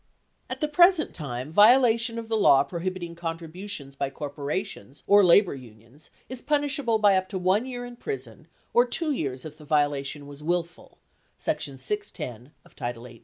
At 0.49 0.61
the 0.61 0.67
present 0.67 1.13
time, 1.13 1.51
violation 1.51 2.17
of 2.17 2.27
the 2.27 2.35
law 2.35 2.63
prohibiting 2.63 3.13
contributions 3.13 3.95
by 3.95 4.09
corporations 4.09 5.03
or 5.05 5.23
labor 5.23 5.53
unions 5.53 6.09
is 6.27 6.41
punishable 6.41 6.97
by 6.97 7.15
up 7.15 7.29
to 7.29 7.37
1 7.37 7.67
year 7.67 7.85
in 7.85 7.97
prison 7.97 8.47
or 8.73 8.87
2 8.87 9.11
years 9.11 9.45
if 9.45 9.59
the 9.59 9.63
violation 9.63 10.25
was 10.25 10.41
"willful" 10.41 10.97
(section 11.37 11.77
610 11.77 12.51
of 12.65 12.75
title 12.75 13.05
18). 13.05 13.19